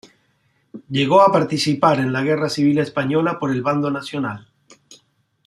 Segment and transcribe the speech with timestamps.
[0.89, 4.47] Llegó a participar en la Guerra Civil Española por el bando nacional.